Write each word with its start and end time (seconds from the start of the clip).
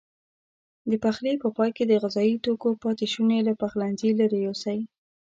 د 0.89 0.91
پخلي 1.03 1.33
په 1.43 1.47
پای 1.57 1.69
کې 1.77 1.83
د 1.87 1.93
غذايي 2.03 2.35
توکو 2.45 2.69
پاتې 2.83 3.05
شونې 3.13 3.39
له 3.47 3.53
پخلنځي 3.61 4.09
لیرې 4.19 4.39
یوسئ. 4.47 4.79